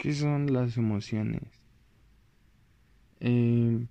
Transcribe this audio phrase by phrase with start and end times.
[0.00, 1.42] ¿Qué son las emociones?
[3.20, 3.86] Eh,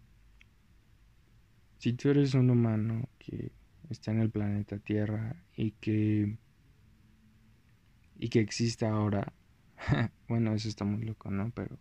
[1.77, 3.51] si tú eres un humano que
[3.91, 6.35] está en el planeta Tierra y que
[8.17, 9.33] y que existe ahora,
[10.27, 11.51] bueno, eso está muy loco, ¿no?
[11.51, 11.77] Pero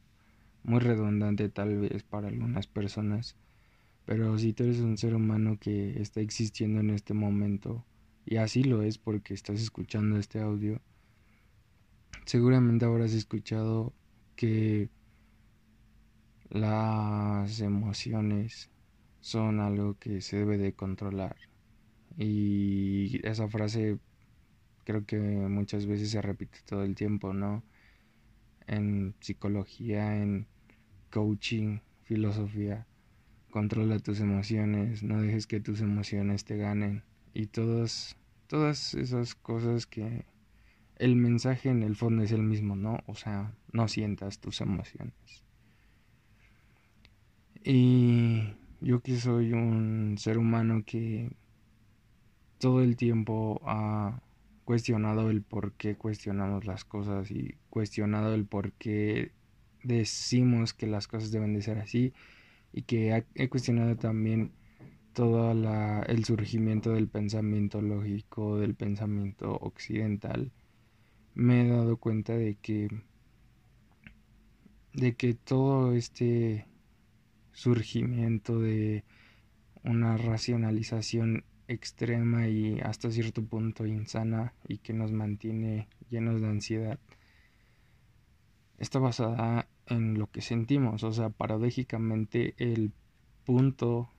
[0.62, 3.34] muy redundante tal vez para algunas personas.
[4.04, 7.82] Pero si tú eres un ser humano que está existiendo en este momento,
[8.26, 10.82] y así lo es porque estás escuchando este audio,
[12.26, 13.94] seguramente habrás escuchado
[14.38, 14.88] que
[16.48, 18.70] las emociones
[19.20, 21.34] son algo que se debe de controlar.
[22.16, 23.98] Y esa frase
[24.84, 27.64] creo que muchas veces se repite todo el tiempo, ¿no?
[28.68, 30.46] En psicología, en
[31.10, 32.86] coaching, filosofía.
[33.50, 37.02] Controla tus emociones, no dejes que tus emociones te ganen.
[37.34, 40.24] Y todas, todas esas cosas que
[40.98, 42.98] el mensaje en el fondo es el mismo, ¿no?
[43.06, 45.14] O sea, no sientas tus emociones.
[47.64, 51.30] Y yo que soy un ser humano que
[52.58, 54.20] todo el tiempo ha
[54.64, 59.32] cuestionado el por qué cuestionamos las cosas y cuestionado el por qué
[59.82, 62.12] decimos que las cosas deben de ser así
[62.72, 64.52] y que he cuestionado también
[65.12, 65.52] todo
[66.06, 70.52] el surgimiento del pensamiento lógico, del pensamiento occidental
[71.38, 72.88] me he dado cuenta de que
[74.92, 76.66] de que todo este
[77.52, 79.04] surgimiento de
[79.84, 86.98] una racionalización extrema y hasta cierto punto insana y que nos mantiene llenos de ansiedad
[88.78, 92.92] está basada en lo que sentimos, o sea, paradójicamente el
[93.44, 94.10] punto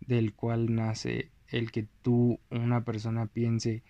[0.00, 3.82] del cual nace el que tú, una persona, piense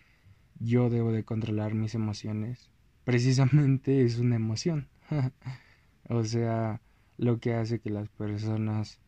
[0.61, 2.71] yo debo de controlar mis emociones,
[3.05, 4.89] precisamente es una emoción.
[6.09, 6.81] o sea,
[7.17, 9.01] lo que hace que las personas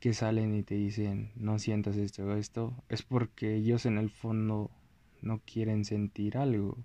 [0.00, 4.10] que salen y te dicen no sientas esto o esto, es porque ellos en el
[4.10, 4.70] fondo
[5.22, 6.78] no quieren sentir algo,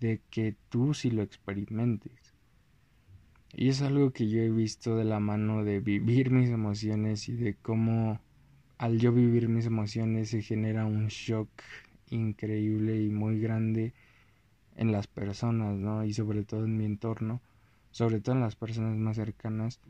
[0.00, 2.34] de que tú sí lo experimentes.
[3.56, 7.34] Y es algo que yo he visto de la mano de vivir mis emociones y
[7.34, 8.20] de cómo
[8.78, 11.48] al yo vivir mis emociones se genera un shock
[12.10, 13.94] increíble y muy grande
[14.76, 16.04] en las personas, ¿no?
[16.04, 17.40] Y sobre todo en mi entorno,
[17.90, 19.80] sobre todo en las personas más cercanas,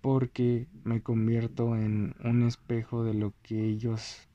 [0.00, 4.28] porque me convierto en un espejo de lo que ellos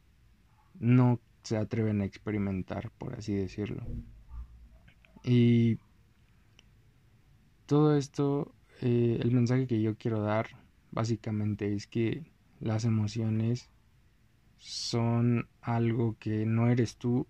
[0.80, 3.84] no se atreven a experimentar, por así decirlo.
[5.24, 5.78] Y
[7.66, 10.48] todo esto, eh, el mensaje que yo quiero dar,
[10.92, 12.24] básicamente es que
[12.60, 13.70] las emociones
[14.60, 17.26] son algo que no eres tú.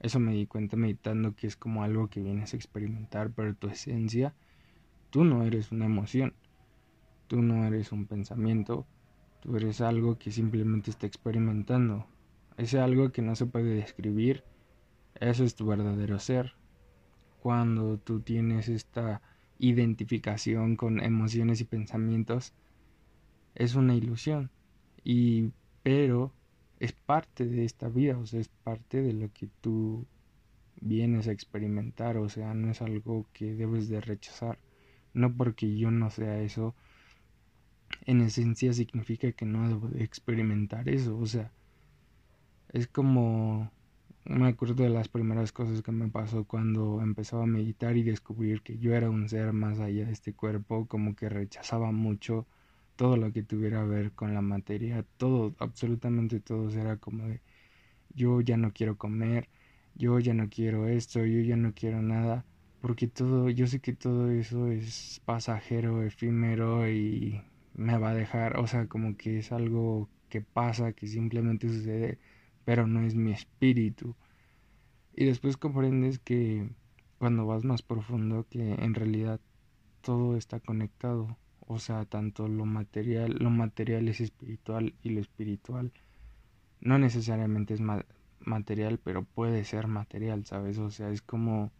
[0.00, 3.68] Eso me di cuenta meditando que es como algo que vienes a experimentar, pero tu
[3.68, 4.34] esencia,
[5.10, 6.34] tú no eres una emoción,
[7.26, 8.86] tú no eres un pensamiento,
[9.40, 12.06] tú eres algo que simplemente está experimentando.
[12.56, 14.42] Es algo que no se puede describir,
[15.14, 16.54] eso es tu verdadero ser.
[17.40, 19.20] Cuando tú tienes esta
[19.58, 22.54] identificación con emociones y pensamientos,
[23.54, 24.50] es una ilusión.
[25.04, 25.52] Y
[25.82, 26.32] pero
[26.80, 30.06] es parte de esta vida, o sea, es parte de lo que tú
[30.80, 34.58] vienes a experimentar, o sea, no es algo que debes de rechazar.
[35.12, 36.74] No porque yo no sea eso,
[38.06, 41.52] en esencia significa que no debo de experimentar eso, o sea,
[42.72, 43.70] es como
[44.24, 48.62] me acuerdo de las primeras cosas que me pasó cuando empezaba a meditar y descubrir
[48.62, 52.46] que yo era un ser más allá de este cuerpo, como que rechazaba mucho
[53.00, 57.40] todo lo que tuviera que ver con la materia, todo, absolutamente todo era como de
[58.14, 59.48] yo ya no quiero comer,
[59.94, 62.44] yo ya no quiero esto, yo ya no quiero nada,
[62.82, 67.42] porque todo, yo sé que todo eso es pasajero, efímero y
[67.74, 72.18] me va a dejar, o sea, como que es algo que pasa, que simplemente sucede,
[72.66, 74.14] pero no es mi espíritu.
[75.14, 76.68] Y después comprendes que
[77.18, 79.40] cuando vas más profundo, que en realidad
[80.02, 81.38] todo está conectado
[81.72, 85.92] o sea, tanto lo material, lo material es espiritual y lo espiritual
[86.80, 87.80] no necesariamente es
[88.40, 90.78] material, pero puede ser material, ¿sabes?
[90.78, 91.70] O sea, es como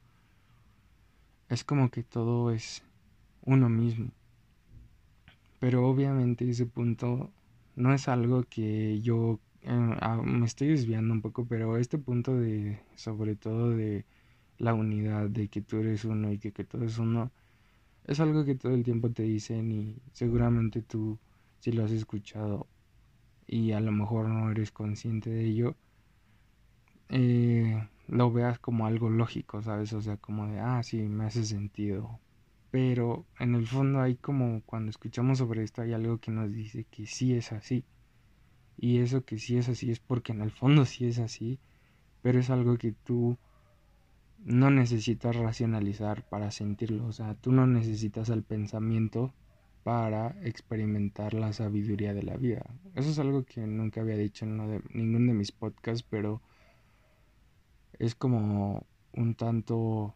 [1.49, 2.85] es como que todo es
[3.43, 4.13] uno mismo.
[5.59, 7.33] Pero obviamente ese punto
[7.75, 12.37] no es algo que yo eh, ah, me estoy desviando un poco, pero este punto
[12.37, 14.05] de sobre todo de
[14.59, 17.33] la unidad, de que tú eres uno y que, que todo es uno,
[18.05, 21.19] es algo que todo el tiempo te dicen y seguramente tú
[21.61, 22.69] si lo has escuchado
[23.47, 25.77] y a lo mejor no eres consciente de ello,
[27.09, 29.93] eh, lo veas como algo lógico, ¿sabes?
[29.93, 32.21] O sea, como de, ah, sí, me hace sentido.
[32.71, 36.87] pero en el fondo hay como cuando escuchamos sobre esto hay algo que nos dice
[36.91, 37.85] que sí es así.
[38.77, 41.61] Y eso que sí es así es porque en el fondo sí es así,
[42.23, 43.39] pero es algo que tú
[44.45, 49.33] no necesitas racionalizar para sentirlo, o sea, tú no necesitas el pensamiento
[49.83, 52.65] para experimentar la sabiduría de la vida.
[52.95, 56.41] Eso es algo que nunca había dicho en de, de mis podcasts, pero
[57.99, 60.15] es como un tanto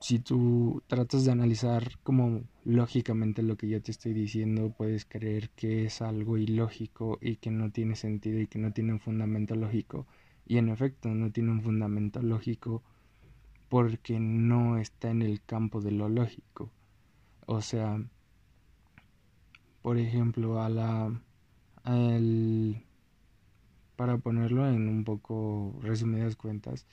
[0.00, 5.50] si tú tratas de analizar como lógicamente lo que yo te estoy diciendo, puedes creer
[5.50, 9.54] que es algo ilógico y que no tiene sentido y que no tiene un fundamento
[9.54, 10.06] lógico.
[10.50, 12.82] Y en efecto, no tiene un fundamento lógico
[13.68, 16.72] porque no está en el campo de lo lógico.
[17.46, 18.02] O sea,
[19.80, 21.22] por ejemplo, a la
[23.94, 26.84] para ponerlo en un poco resumidas cuentas,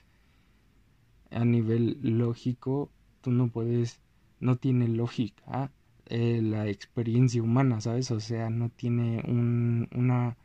[1.32, 4.00] a nivel lógico, tú no puedes,
[4.40, 5.72] no tiene lógica
[6.06, 8.12] eh, la experiencia humana, ¿sabes?
[8.12, 10.38] O sea, no tiene un, una,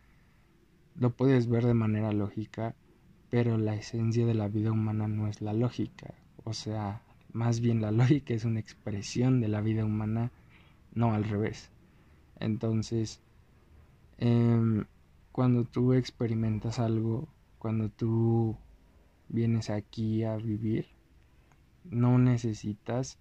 [0.97, 2.75] lo puedes ver de manera lógica,
[3.33, 6.13] pero la esencia de la vida humana no es la lógica.
[6.45, 7.01] O sea,
[7.33, 10.31] más bien la lógica es una expresión de la vida humana,
[10.93, 11.71] no al revés.
[12.41, 13.23] Entonces,
[14.19, 14.85] em,
[15.33, 17.27] cuando tú experimentas algo,
[17.59, 18.59] cuando tú
[19.31, 20.89] vienes aquí a vivir,
[21.85, 23.19] no necesitas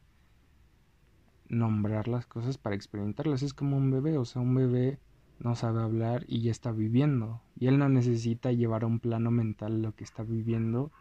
[1.47, 3.43] nombrar las cosas para experimentarlas.
[3.43, 4.99] Es como un bebé, o sea, un bebé
[5.41, 7.41] no sabe hablar y ya está viviendo.
[7.59, 10.91] Y él no necesita llevar a un plano mental lo que está viviendo,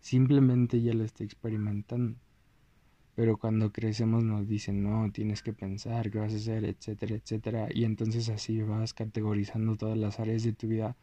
[0.00, 2.18] simplemente ya lo está experimentando.
[3.14, 7.68] Pero cuando crecemos nos dicen, no, tienes que pensar, qué vas a hacer, etcétera, etcétera.
[7.70, 10.96] Y entonces así vas categorizando todas las áreas de tu vida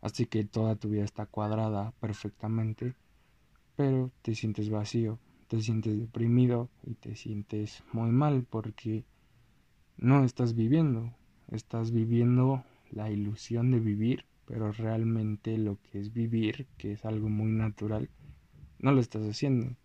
[0.00, 2.94] hasta que toda tu vida está cuadrada perfectamente.
[3.76, 5.18] Pero te sientes vacío,
[5.48, 9.04] te sientes deprimido y te sientes muy mal porque
[9.98, 11.12] no estás viviendo.
[11.48, 17.28] Estás viviendo la ilusión de vivir, pero realmente lo que es vivir, que es algo
[17.28, 18.10] muy natural,
[18.78, 19.76] no lo estás haciendo.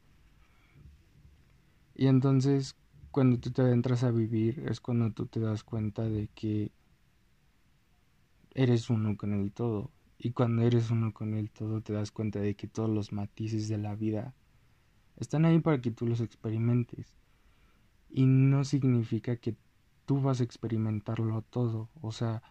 [1.96, 2.76] Y entonces
[3.12, 6.72] cuando tú te adentras a vivir es cuando tú te das cuenta de que
[8.56, 9.92] eres uno con el todo.
[10.18, 13.68] Y cuando eres uno con el todo te das cuenta de que todos los matices
[13.68, 14.34] de la vida
[15.18, 17.16] están ahí para que tú los experimentes.
[18.10, 19.56] Y no significa que
[20.06, 21.90] tú vas a experimentarlo todo.
[22.02, 22.42] O sea,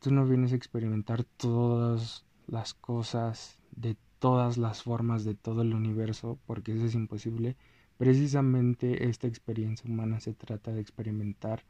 [0.00, 5.74] tú no vienes a experimentar todas las cosas de todas las formas de todo el
[5.74, 7.56] universo, porque eso es imposible
[7.96, 11.62] Precisamente esta experiencia humana se trata de experimentar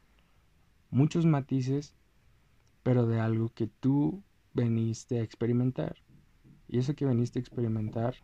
[0.90, 1.94] muchos matices,
[2.82, 4.22] pero de algo que tú
[4.54, 5.96] veniste a experimentar.
[6.66, 8.14] Y eso que veniste a experimentar,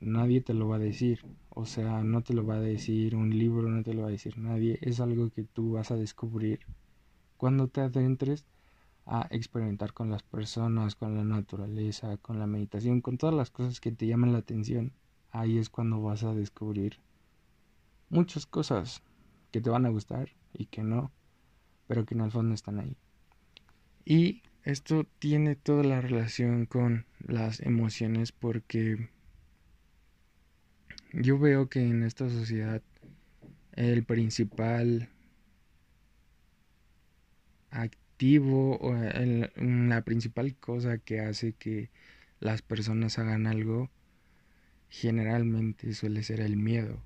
[0.00, 1.24] nadie te lo va a decir.
[1.50, 4.12] O sea, no te lo va a decir un libro, no te lo va a
[4.12, 4.78] decir nadie.
[4.82, 6.60] Es algo que tú vas a descubrir
[7.36, 8.46] cuando te adentres
[9.06, 13.80] a experimentar con las personas, con la naturaleza, con la meditación, con todas las cosas
[13.80, 14.92] que te llaman la atención.
[15.30, 17.00] Ahí es cuando vas a descubrir
[18.10, 19.02] muchas cosas
[19.50, 21.10] que te van a gustar y que no,
[21.86, 22.96] pero que en el fondo están ahí.
[24.04, 29.08] Y esto tiene toda la relación con las emociones porque
[31.12, 32.82] yo veo que en esta sociedad
[33.72, 35.08] el principal
[37.70, 41.90] activo o la principal cosa que hace que
[42.40, 43.90] las personas hagan algo
[44.88, 47.02] generalmente suele ser el miedo.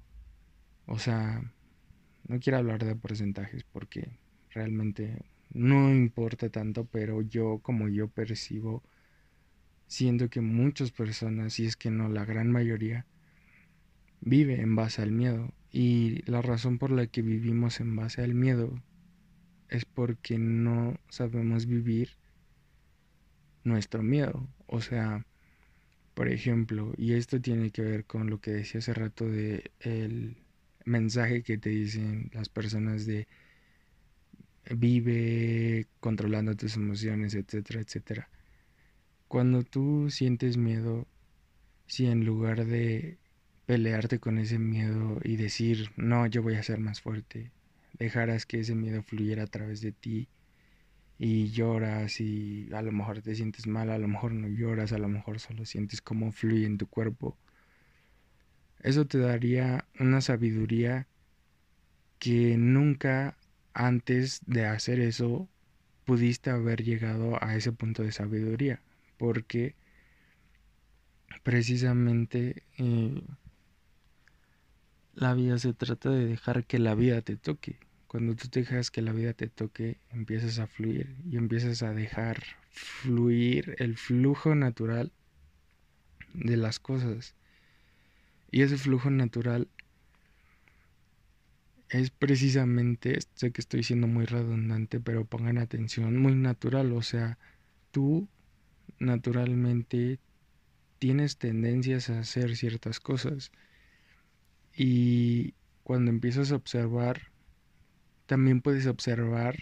[0.86, 1.42] O sea,
[2.28, 4.18] no quiero hablar de porcentajes porque
[4.50, 8.82] realmente no importa tanto, pero yo como yo percibo,
[9.86, 13.06] siento que muchas personas, si es que no la gran mayoría,
[14.22, 15.52] vive en base al miedo.
[15.70, 18.82] Y la razón por la que vivimos en base al miedo
[19.68, 22.10] es porque no sabemos vivir
[23.64, 24.48] nuestro miedo.
[24.66, 25.26] O sea,
[26.14, 30.36] por ejemplo, y esto tiene que ver con lo que decía hace rato de el
[30.84, 33.28] mensaje que te dicen las personas de
[34.70, 38.28] vive controlando tus emociones, etcétera, etcétera.
[39.28, 41.06] Cuando tú sientes miedo,
[41.86, 43.18] si en lugar de
[43.66, 47.50] pelearte con ese miedo y decir, no, yo voy a ser más fuerte,
[47.98, 50.28] dejaras que ese miedo fluyera a través de ti
[51.18, 54.98] y lloras y a lo mejor te sientes mal, a lo mejor no lloras, a
[54.98, 57.36] lo mejor solo sientes cómo fluye en tu cuerpo
[58.82, 61.06] eso te daría una sabiduría
[62.18, 63.36] que nunca
[63.74, 65.48] antes de hacer eso
[66.04, 68.82] pudiste haber llegado a ese punto de sabiduría.
[69.18, 69.76] Porque
[71.44, 73.22] precisamente eh,
[75.14, 77.78] la vida se trata de dejar que la vida te toque.
[78.06, 82.42] Cuando tú dejas que la vida te toque, empiezas a fluir y empiezas a dejar
[82.70, 85.12] fluir el flujo natural
[86.34, 87.34] de las cosas.
[88.50, 89.68] Y ese flujo natural
[91.88, 96.92] es precisamente, sé que estoy siendo muy redundante, pero pongan atención, muy natural.
[96.92, 97.38] O sea,
[97.90, 98.28] tú
[98.98, 100.18] naturalmente
[100.98, 103.52] tienes tendencias a hacer ciertas cosas.
[104.74, 107.22] Y cuando empiezas a observar,
[108.26, 109.56] también puedes observar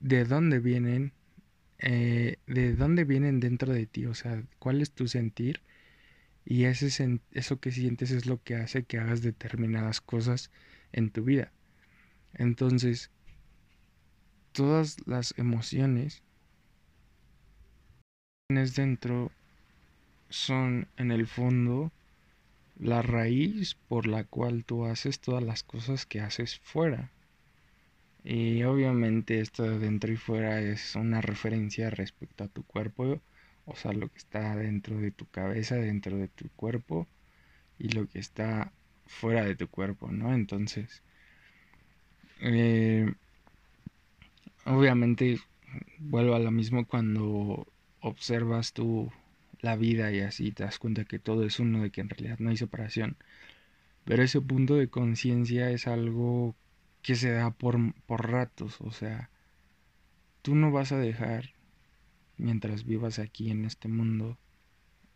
[0.00, 1.12] de dónde vienen,
[1.78, 5.62] eh, de dónde vienen dentro de ti, o sea, cuál es tu sentir.
[6.44, 10.50] Y ese, eso que sientes es lo que hace que hagas determinadas cosas
[10.92, 11.52] en tu vida.
[12.34, 13.10] Entonces,
[14.52, 16.22] todas las emociones
[18.00, 19.30] que tienes dentro
[20.28, 21.92] son en el fondo
[22.82, 27.12] la raíz por la cual tú haces todas las cosas que haces fuera.
[28.24, 33.20] Y obviamente esto de dentro y fuera es una referencia respecto a tu cuerpo,
[33.66, 37.06] o sea, lo que está dentro de tu cabeza, dentro de tu cuerpo
[37.78, 38.72] y lo que está
[39.06, 40.34] fuera de tu cuerpo, ¿no?
[40.34, 41.02] Entonces,
[42.40, 43.12] eh,
[44.64, 45.38] obviamente
[45.98, 47.66] vuelvo a lo mismo cuando
[48.00, 49.12] observas tú
[49.62, 52.38] la vida y así te das cuenta que todo es uno, de que en realidad
[52.40, 53.16] no hay separación.
[54.04, 56.56] Pero ese punto de conciencia es algo
[57.02, 59.30] que se da por, por ratos, o sea,
[60.42, 61.50] tú no vas a dejar,
[62.36, 64.38] mientras vivas aquí en este mundo,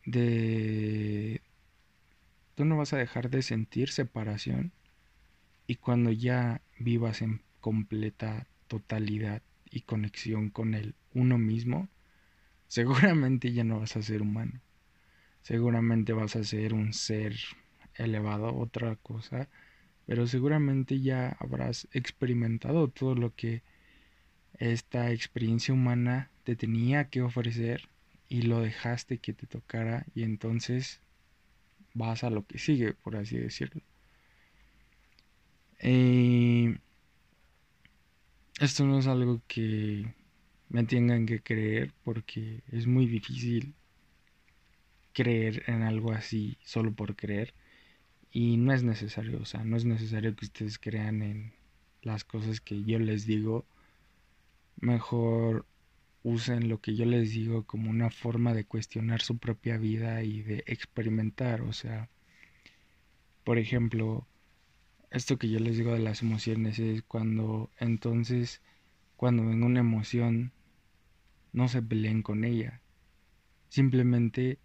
[0.05, 1.43] de...
[2.55, 4.73] Tú no vas a dejar de sentir separación
[5.67, 11.89] y cuando ya vivas en completa totalidad y conexión con el uno mismo,
[12.69, 14.61] seguramente ya no vas a ser humano.
[15.43, 17.37] Seguramente vas a ser un ser
[17.95, 19.49] elevado, otra cosa,
[20.07, 23.63] pero seguramente ya habrás experimentado todo lo que
[24.59, 27.89] esta experiencia humana te tenía que ofrecer
[28.29, 31.01] y lo dejaste que te tocara y entonces
[31.95, 33.83] vas a lo que sigue, por así decirlo.
[35.79, 36.79] Eh,
[38.61, 40.15] esto no es algo que
[40.69, 43.75] me tengan que creer porque es muy difícil
[45.13, 47.55] creer en algo así solo por creer.
[48.31, 51.53] Y no es necesario, o sea, no es necesario que ustedes crean en
[52.03, 53.65] las cosas que yo les digo,
[54.81, 55.65] mejor
[56.23, 60.43] usen lo que yo les digo como una forma de cuestionar su propia vida y
[60.43, 62.09] de experimentar, o sea,
[63.45, 64.27] por ejemplo,
[65.11, 68.61] esto que yo les digo de las emociones es cuando entonces
[69.17, 70.53] cuando ven una emoción
[71.57, 72.83] no se peleen con ella.
[73.71, 74.59] Simplemente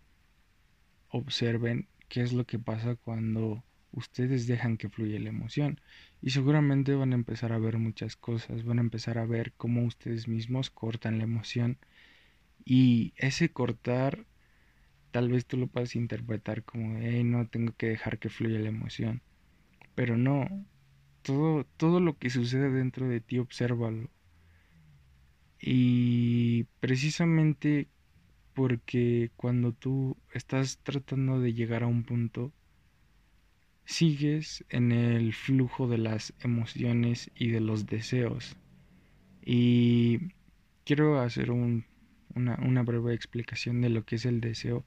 [1.08, 5.80] observen qué es lo que pasa cuando ustedes dejan que fluya la emoción.
[6.22, 9.86] Y seguramente van a empezar a ver muchas cosas, van a empezar a ver cómo
[9.86, 11.78] ustedes mismos cortan la emoción.
[12.66, 14.26] Y ese cortar,
[15.12, 18.70] tal vez tú lo puedas interpretar como, hey, no tengo que dejar que fluya la
[18.70, 19.22] emoción.
[19.96, 20.66] Pero no,
[21.22, 24.10] todo, todo lo que sucede dentro de ti, obsérvalo.
[25.62, 27.88] Y precisamente
[28.54, 32.52] porque cuando tú estás tratando de llegar a un punto,
[33.86, 38.56] sigues en el flujo de las emociones y de los deseos.
[39.44, 40.34] Y
[40.86, 41.86] quiero hacer un,
[42.36, 44.86] una, breve explicación de lo que es el deseo.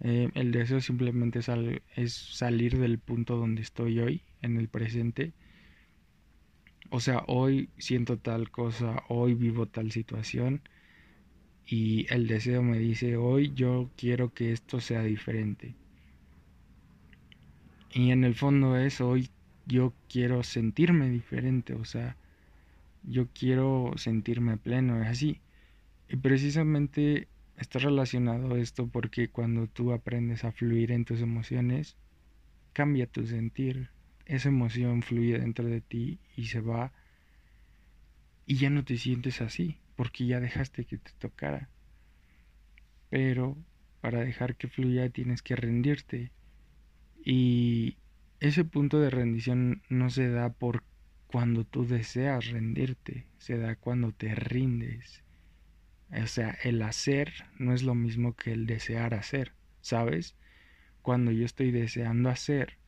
[0.00, 1.40] Eh, el deseo simplemente
[1.96, 5.32] es salir del punto donde estoy hoy, en el presente,
[6.90, 10.62] o sea, hoy siento tal cosa, hoy vivo tal situación
[11.66, 15.74] y el deseo me dice, hoy yo quiero que esto sea diferente.
[17.92, 19.30] Y en el fondo es, hoy
[19.66, 22.16] yo quiero sentirme diferente, o sea,
[23.02, 25.40] yo quiero sentirme pleno, es así.
[26.08, 31.96] Y precisamente está relacionado esto porque cuando tú aprendes a fluir en tus emociones,
[32.72, 33.90] cambia tu sentir,
[34.26, 36.92] esa emoción fluye dentro de ti y se va
[38.44, 41.68] y ya no te sientes así porque ya dejaste que te tocara.
[43.08, 43.56] Pero
[44.00, 46.32] para dejar que fluya tienes que rendirte
[47.24, 47.96] y
[48.40, 50.84] ese punto de rendición no se da por
[51.26, 55.22] cuando tú deseas rendirte, se da cuando te rindes.
[56.12, 60.36] O sea, el hacer no es lo mismo que el desear hacer, ¿sabes?
[61.02, 62.78] Cuando yo estoy deseando hacer,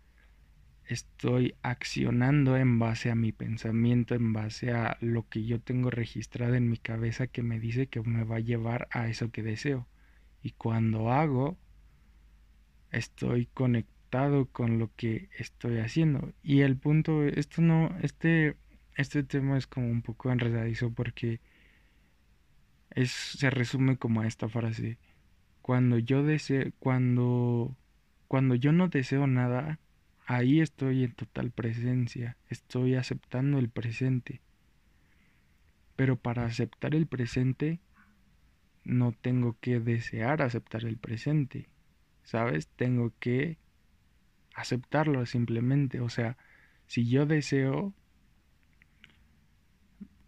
[0.88, 6.54] estoy accionando en base a mi pensamiento, en base a lo que yo tengo registrado
[6.54, 9.86] en mi cabeza que me dice que me va a llevar a eso que deseo.
[10.42, 11.58] Y cuando hago,
[12.90, 16.32] estoy conectado con lo que estoy haciendo.
[16.42, 18.56] Y el punto, esto no, este,
[18.96, 21.40] este tema es como un poco enredadizo porque
[22.90, 24.98] es, se resume como a esta frase.
[25.60, 27.76] Cuando yo deseo, cuando,
[28.26, 29.78] cuando yo no deseo nada,
[30.28, 34.42] ahí estoy en total presencia, estoy aceptando el presente.
[35.96, 37.80] Pero para aceptar el presente,
[38.84, 41.66] no tengo que desear aceptar el presente,
[42.24, 42.68] ¿sabes?
[42.68, 43.56] Tengo que
[44.54, 46.00] aceptarlo simplemente.
[46.00, 46.36] O sea,
[46.86, 47.94] si yo deseo,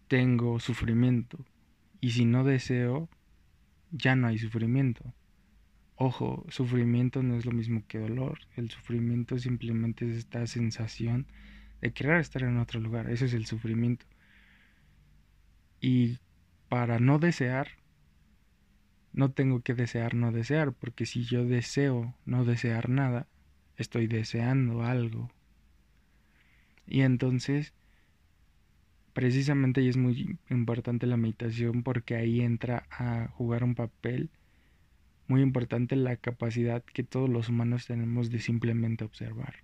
[0.07, 1.45] tengo sufrimiento.
[2.01, 3.07] Y si no deseo,
[3.91, 5.13] ya no hay sufrimiento.
[6.03, 8.39] Ojo, sufrimiento no es lo mismo que dolor.
[8.55, 11.27] El sufrimiento simplemente es esta sensación
[11.79, 13.07] de querer estar en otro lugar.
[13.11, 14.07] Ese es el sufrimiento.
[15.79, 16.17] Y
[16.69, 17.67] para no desear,
[19.13, 23.27] no tengo que desear no desear, porque si yo deseo no desear nada,
[23.77, 25.29] estoy deseando algo.
[26.87, 27.75] Y entonces,
[29.13, 34.31] precisamente es muy importante la meditación porque ahí entra a jugar un papel
[35.31, 39.63] muy importante la capacidad que todos los humanos tenemos de simplemente observar.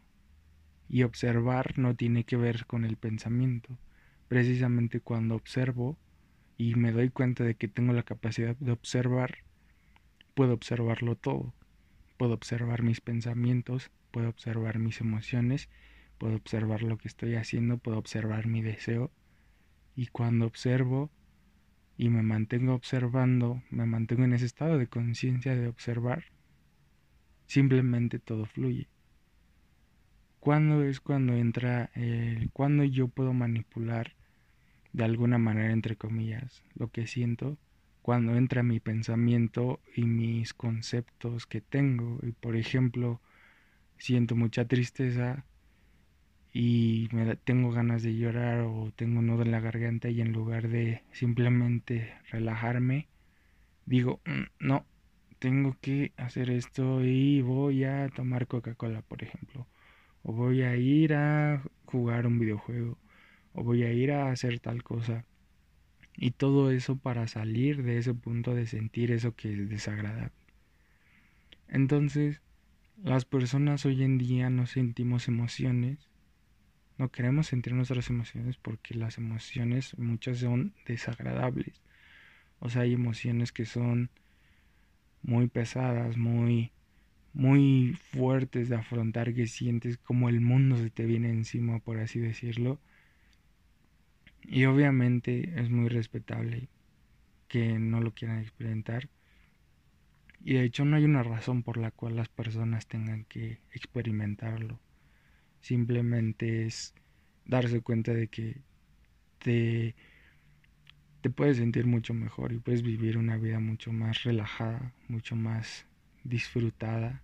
[0.87, 3.77] Y observar no tiene que ver con el pensamiento.
[4.29, 5.97] Precisamente cuando observo,
[6.57, 9.39] y me doy cuenta de que tengo la capacidad de observar,
[10.35, 11.53] puedo observarlo todo.
[12.15, 15.67] Puedo observar mis pensamientos, puedo observar mis emociones,
[16.17, 19.11] puedo observar lo que estoy haciendo, puedo observar mi deseo.
[19.97, 21.11] Y cuando observo
[21.97, 26.25] y me mantengo observando, me mantengo en ese estado de conciencia de observar,
[27.47, 28.87] simplemente todo fluye.
[30.39, 34.13] ¿Cuándo es cuando entra, eh, cuando yo puedo manipular
[34.93, 37.57] de alguna manera, entre comillas, lo que siento,
[38.07, 42.19] cuando entra mi pensamiento y mis conceptos que tengo.
[42.23, 43.19] Y por ejemplo,
[43.97, 45.43] siento mucha tristeza
[46.59, 50.33] y me tengo ganas de llorar o tengo un nudo en la garganta y en
[50.33, 53.07] lugar de simplemente relajarme,
[53.85, 54.87] digo, mm, no,
[55.37, 59.67] tengo que hacer esto y voy a tomar Coca-Cola, por ejemplo.
[60.23, 62.97] O voy a ir a jugar un videojuego
[63.53, 65.25] o voy a ir a hacer tal cosa.
[66.15, 70.31] Y todo eso para salir de ese punto de sentir eso que es desagradable.
[71.67, 72.41] Entonces,
[73.03, 76.09] las personas hoy en día no sentimos emociones.
[76.97, 81.81] No queremos sentir nuestras emociones porque las emociones muchas son desagradables.
[82.59, 84.09] O sea, hay emociones que son
[85.21, 86.71] muy pesadas, muy
[87.33, 92.19] muy fuertes de afrontar que sientes como el mundo se te viene encima, por así
[92.19, 92.79] decirlo.
[94.41, 96.67] Y obviamente es muy respetable
[97.47, 99.09] que no lo quieran experimentar.
[100.43, 104.79] Y de hecho no hay una razón por la cual las personas tengan que experimentarlo.
[105.67, 106.93] Simplemente es
[107.45, 108.61] darse cuenta de que
[109.39, 109.95] te,
[111.19, 115.85] te puedes sentir mucho mejor y puedes vivir una vida mucho más relajada, mucho más
[116.23, 117.21] disfrutada,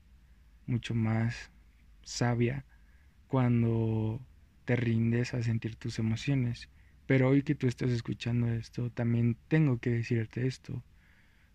[0.68, 1.52] mucho más
[2.02, 2.66] sabia
[3.30, 4.20] cuando
[4.66, 6.68] te rindes a sentir tus emociones.
[7.06, 10.84] Pero hoy que tú estás escuchando esto, también tengo que decirte esto.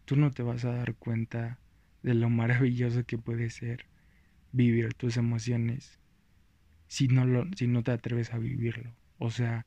[0.07, 1.59] Tú no te vas a dar cuenta
[2.03, 3.85] de lo maravilloso que puede ser
[4.53, 5.98] vivir tus emociones
[6.89, 8.93] si no, lo, si no te atreves a vivirlo.
[9.19, 9.67] O sea,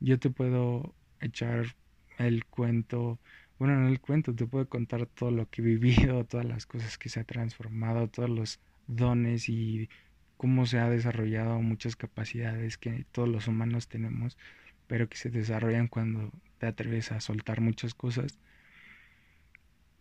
[0.00, 1.76] yo te puedo echar
[2.18, 3.20] el cuento,
[3.58, 6.98] bueno, no el cuento, te puedo contar todo lo que he vivido, todas las cosas
[6.98, 9.88] que se ha transformado, todos los dones y
[10.36, 14.36] cómo se ha desarrollado muchas capacidades que todos los humanos tenemos
[14.86, 18.38] pero que se desarrollan cuando te atreves a soltar muchas cosas.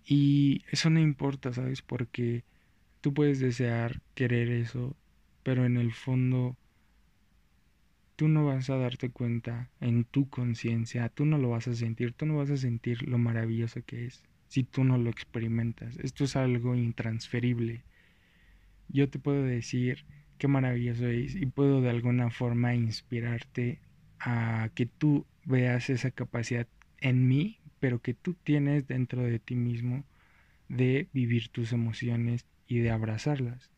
[0.06, 1.82] Y eso no importa, ¿sabes?
[1.82, 2.44] Porque
[3.02, 4.96] tú puedes desear querer eso,
[5.44, 6.58] pero en el fondo
[8.16, 12.14] tú no vas a darte cuenta en tu conciencia, tú no lo vas a sentir,
[12.14, 15.98] tú no vas a sentir lo maravilloso que es si tú no lo experimentas.
[15.98, 17.84] Esto es algo intransferible.
[18.88, 20.06] Yo te puedo decir
[20.38, 23.80] qué maravilloso es y puedo de alguna forma inspirarte
[24.20, 26.68] a que tú veas esa capacidad
[27.02, 30.06] en mí, pero que tú tienes dentro de ti mismo
[30.70, 33.73] de vivir tus emociones y de abrazarlas.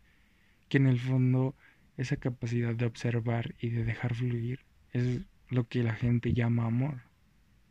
[0.69, 1.55] Que en el fondo
[1.97, 7.01] esa capacidad de observar y de dejar fluir es lo que la gente llama amor.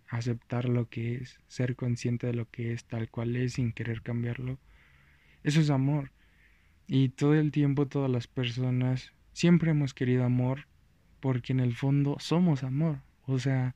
[0.09, 4.03] Aceptar lo que es, ser consciente de lo que es tal cual es sin querer
[4.03, 4.59] cambiarlo.
[5.43, 6.13] Eso es amor.
[6.87, 10.67] Y todo el tiempo todas las personas siempre hemos querido amor
[11.21, 13.01] porque en el fondo somos amor.
[13.27, 13.75] O sea,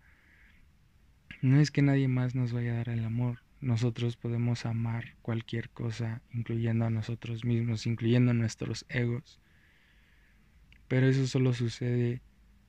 [1.40, 3.38] no es que nadie más nos vaya a dar el amor.
[3.60, 9.40] Nosotros podemos amar cualquier cosa, incluyendo a nosotros mismos, incluyendo a nuestros egos.
[10.86, 12.22] Pero eso solo sucede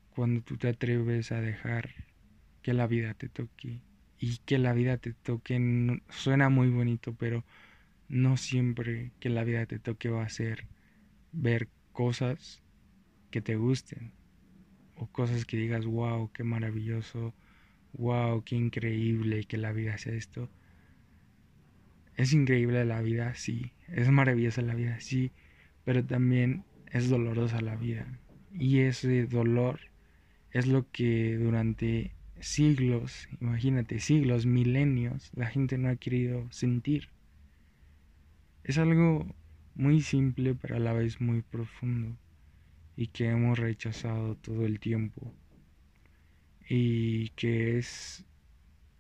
[0.10, 1.92] cuando tú te atreves a dejar
[2.62, 3.82] que la vida te toque.
[4.18, 7.46] Y que la vida te toque suena muy bonito, pero
[8.10, 10.68] no siempre que la vida te toque va a ser
[11.32, 12.62] ver cosas
[13.32, 14.12] que te gusten
[14.96, 17.34] o cosas que digas, wow, qué maravilloso,
[17.94, 20.50] wow, qué increíble que la vida sea esto.
[22.20, 25.32] Es increíble la vida, sí, es maravillosa la vida, sí,
[25.86, 28.20] pero también es dolorosa la vida.
[28.54, 29.80] Y ese dolor
[30.52, 37.08] es lo que durante siglos, imagínate, siglos, milenios, la gente no ha querido sentir.
[38.66, 39.26] Es algo
[39.76, 42.18] muy simple pero a la vez muy profundo
[42.98, 45.34] y que hemos rechazado todo el tiempo
[46.68, 48.26] y que es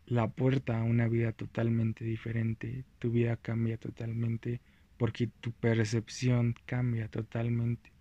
[0.09, 2.83] la puerta a una vida totalmente diferente.
[2.97, 4.59] Tu vida cambia totalmente
[4.97, 7.91] porque tu percepción cambia totalmente.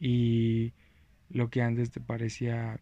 [0.00, 0.72] Y
[1.30, 2.80] lo que antes te parecía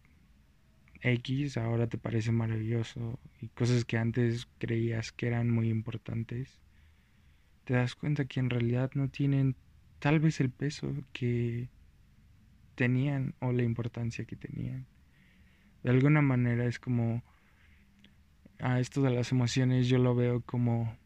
[1.01, 3.19] X, ahora te parece maravilloso.
[3.39, 6.59] Y cosas que antes creías que eran muy importantes,
[7.65, 9.55] te das cuenta que en realidad no tienen
[9.99, 11.69] tal vez el peso que
[12.73, 14.87] tenían o la importancia que tenían.
[15.83, 17.23] De alguna manera es como
[18.59, 20.97] a esto de las emociones yo lo veo como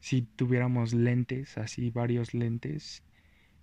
[0.00, 3.02] si tuviéramos lentes, así varios lentes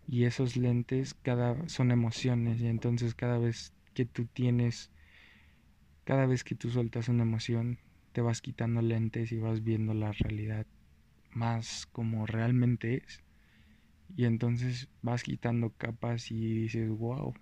[0.08, 4.92] y esos lentes cada son emociones y entonces cada vez que tú tienes
[6.04, 7.80] cada vez que tú sueltas una emoción
[8.12, 10.66] te vas quitando lentes y vas viendo la realidad
[11.32, 13.24] más como realmente es
[14.16, 17.34] y entonces vas quitando capas y dices, wow,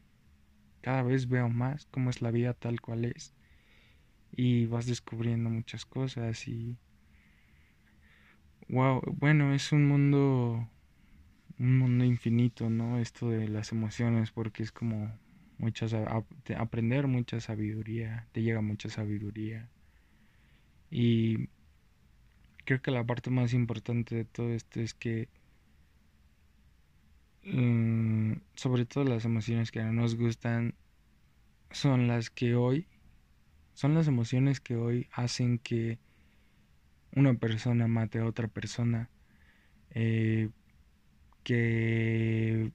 [0.82, 3.34] cada vez veo más cómo es la vida tal cual es.
[4.36, 6.78] Y vas descubriendo muchas cosas y...
[8.70, 10.70] Wow, bueno, es un mundo,
[11.60, 13.00] un mundo infinito, ¿no?
[13.00, 15.12] Esto de las emociones, porque es como
[15.58, 15.94] muchas,
[16.58, 19.70] aprender mucha sabiduría, te llega mucha sabiduría.
[20.90, 21.50] Y
[22.64, 25.28] creo que la parte más importante de todo esto es que
[27.44, 30.76] Mm, sobre todo las emociones que no nos gustan
[31.72, 32.88] son las que hoy
[33.74, 36.00] son las emociones que hoy hacen que
[37.16, 39.10] una persona mate a otra persona
[39.92, 40.50] eh,
[41.44, 42.72] que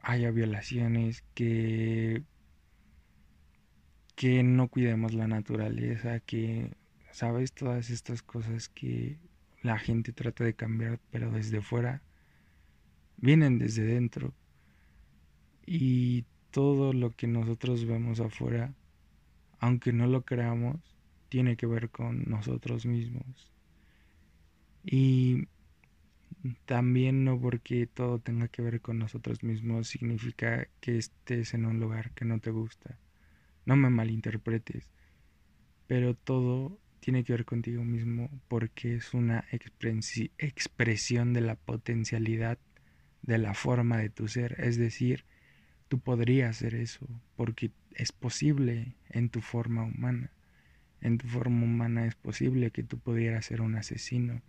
[0.00, 2.22] haya violaciones que
[4.16, 6.70] que no cuidemos la naturaleza que
[7.10, 9.18] sabes todas estas cosas que
[9.62, 12.02] la gente trata de cambiar pero desde fuera
[13.16, 14.34] vienen desde dentro.
[15.66, 18.74] Y todo lo que nosotros vemos afuera,
[19.64, 20.76] aunque no lo creamos,
[21.30, 23.50] tiene que ver con nosotros mismos.
[24.84, 25.48] Y
[26.66, 31.80] también no porque todo tenga que ver con nosotros mismos significa que estés en un
[31.80, 32.98] lugar que no te gusta.
[33.64, 34.90] No me malinterpretes,
[35.86, 42.58] pero todo tiene que ver contigo mismo porque es una expresión de la potencialidad
[43.22, 44.60] de la forma de tu ser.
[44.60, 45.24] Es decir,
[45.88, 50.30] tú podrías hacer eso porque es posible en tu forma humana.
[51.00, 54.42] En tu forma humana es posible que tú pudieras ser un asesino.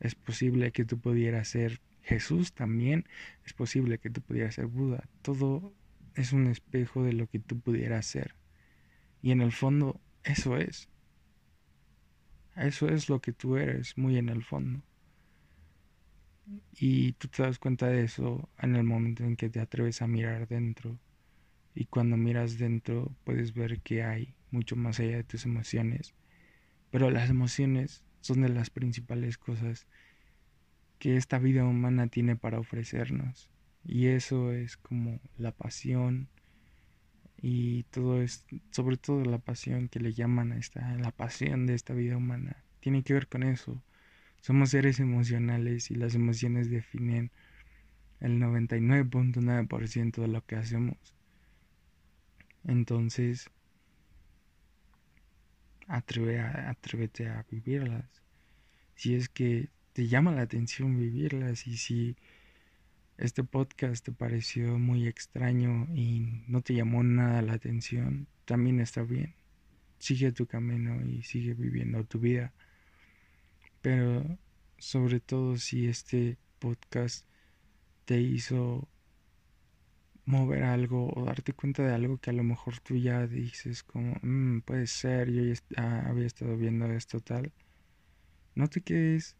[0.00, 3.06] Es posible que tú pudieras ser Jesús también.
[3.44, 5.04] Es posible que tú pudieras ser Buda.
[5.22, 5.74] Todo
[6.14, 8.34] es un espejo de lo que tú pudieras ser.
[9.22, 10.88] Y en el fondo, eso es.
[12.56, 14.82] Eso es lo que tú eres, muy en el fondo.
[16.72, 20.06] Y tú te das cuenta de eso en el momento en que te atreves a
[20.06, 20.98] mirar dentro.
[21.80, 26.12] Y cuando miras dentro puedes ver que hay mucho más allá de tus emociones.
[26.90, 29.86] Pero las emociones son de las principales cosas
[30.98, 33.48] que esta vida humana tiene para ofrecernos.
[33.84, 36.28] Y eso es como la pasión
[37.40, 41.74] y todo es, sobre todo la pasión que le llaman a esta, la pasión de
[41.74, 42.62] esta vida humana.
[42.80, 43.82] Tiene que ver con eso
[44.42, 47.30] somos seres emocionales y las emociones definen
[48.20, 50.96] el 99.9% de lo que hacemos.
[52.66, 53.50] Entonces,
[55.86, 58.22] atreve a, atrévete a vivirlas.
[58.94, 62.16] Si es que te llama la atención vivirlas y si
[63.18, 69.02] este podcast te pareció muy extraño y no te llamó nada la atención, también está
[69.02, 69.34] bien.
[69.98, 72.52] Sigue tu camino y sigue viviendo tu vida
[73.80, 74.38] pero
[74.78, 77.26] sobre todo si este podcast
[78.04, 78.88] te hizo
[80.24, 84.16] mover algo o darte cuenta de algo que a lo mejor tú ya dices como
[84.22, 87.52] mm, puede ser yo ya había estado viendo esto tal
[88.54, 89.36] no te quedes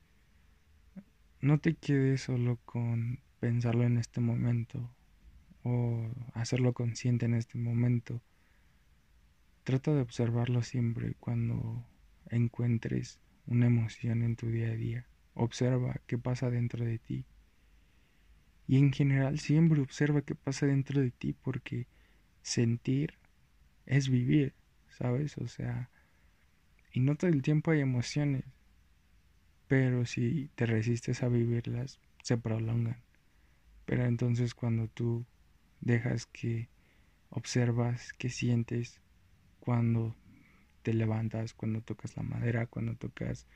[1.40, 4.90] no te quedes solo con pensarlo en este momento
[5.62, 8.20] o hacerlo consciente en este momento.
[9.64, 11.84] Trata de observarlo siempre cuando
[12.28, 15.06] encuentres una emoción en tu día a día.
[15.34, 17.24] Observa qué pasa dentro de ti.
[18.70, 21.88] Y en general siempre observa qué pasa dentro de ti porque
[22.40, 23.14] sentir
[23.84, 24.54] es vivir,
[24.90, 25.36] ¿sabes?
[25.38, 25.90] O sea,
[26.92, 28.44] y no todo el tiempo hay emociones,
[29.66, 33.02] pero si te resistes a vivirlas, se prolongan.
[33.86, 35.26] Pero entonces cuando tú
[35.80, 36.68] dejas que
[37.28, 39.00] observas, que sientes
[39.58, 40.14] cuando
[40.82, 43.48] te levantas, cuando tocas la madera, cuando tocas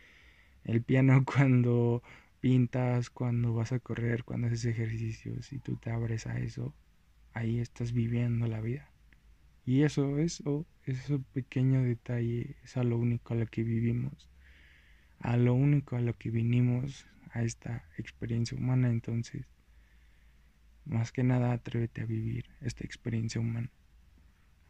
[0.65, 2.03] el piano, cuando
[2.45, 6.75] pintas, cuando vas a correr, cuando haces ejercicios y tú te abres a eso,
[7.33, 8.91] ahí estás viviendo la vida.
[9.65, 14.29] Y eso, eso, ese pequeño detalle es a lo único a lo que vivimos,
[15.21, 18.91] a lo único a lo que vinimos a esta experiencia humana.
[18.91, 19.47] Entonces,
[20.85, 23.71] más que nada, atrévete a vivir esta experiencia humana.